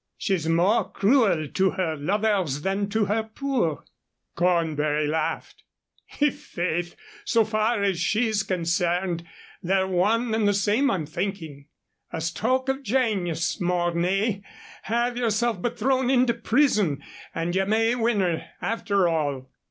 "She's 0.17 0.49
more 0.49 0.89
cruel 0.91 1.47
to 1.47 1.69
her 1.69 1.95
lovers 1.95 2.63
than 2.63 2.89
to 2.89 3.05
her 3.05 3.21
poor." 3.21 3.83
Cornbury 4.35 5.05
laughed. 5.05 5.61
"I' 6.19 6.31
faith, 6.31 6.95
so 7.23 7.45
far 7.45 7.83
as 7.83 7.99
she's 7.99 8.41
concerned, 8.41 9.23
they're 9.61 9.85
one 9.87 10.33
and 10.33 10.47
the 10.47 10.55
same, 10.55 10.89
I'm 10.89 11.05
thinking. 11.05 11.67
A 12.11 12.19
stroke 12.19 12.67
of 12.67 12.81
janius, 12.81 13.61
Mornay! 13.61 14.41
Have 14.81 15.17
yourself 15.17 15.61
but 15.61 15.77
thrown 15.77 16.09
into 16.09 16.33
prison, 16.33 17.03
and 17.35 17.55
you 17.55 17.67
may 17.67 17.93
win 17.93 18.21
her, 18.21 18.43
after 18.59 19.07
all." 19.07 19.51